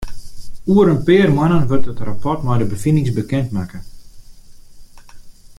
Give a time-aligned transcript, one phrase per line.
[0.71, 3.79] Oer in pear moannen wurdt it rapport mei de befinings bekend makke.